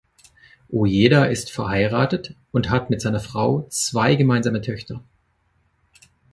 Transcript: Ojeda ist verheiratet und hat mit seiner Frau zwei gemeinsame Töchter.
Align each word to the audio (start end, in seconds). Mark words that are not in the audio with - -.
Ojeda 0.73 1.25
ist 1.25 1.51
verheiratet 1.51 2.33
und 2.51 2.71
hat 2.71 2.89
mit 2.89 3.01
seiner 3.03 3.19
Frau 3.19 3.67
zwei 3.69 4.15
gemeinsame 4.15 4.59
Töchter. 4.59 5.03